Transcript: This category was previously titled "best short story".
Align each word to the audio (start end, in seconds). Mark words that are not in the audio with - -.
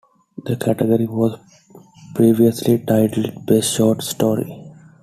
This 0.45 0.57
category 0.57 1.05
was 1.05 1.37
previously 2.15 2.79
titled 2.79 3.45
"best 3.45 3.71
short 3.75 4.01
story". 4.01 4.71